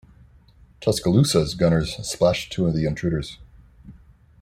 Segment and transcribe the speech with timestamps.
[0.79, 3.37] "Tuscaloosa"s gunners splashed two of the intruders.